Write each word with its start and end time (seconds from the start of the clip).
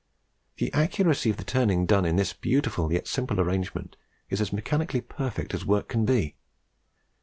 The 0.57 0.73
accuracy 0.73 1.29
of 1.29 1.37
the 1.37 1.43
turning 1.43 1.85
done 1.85 2.05
by 2.05 2.11
this 2.13 2.33
beautiful 2.33 2.91
yet 2.91 3.07
simple 3.07 3.39
arrangement 3.39 3.97
is 4.31 4.41
as 4.41 4.51
mechanically 4.51 5.01
perfect 5.01 5.53
as 5.53 5.63
work 5.63 5.89
can 5.89 6.05
be. 6.05 6.35